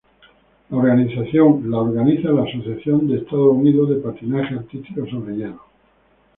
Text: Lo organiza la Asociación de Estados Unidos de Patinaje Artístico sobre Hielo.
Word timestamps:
Lo 0.71 0.77
organiza 0.79 2.31
la 2.31 2.41
Asociación 2.41 3.07
de 3.07 3.17
Estados 3.19 3.53
Unidos 3.55 3.87
de 3.91 3.95
Patinaje 3.97 4.55
Artístico 4.55 5.05
sobre 5.07 5.35
Hielo. 5.35 5.63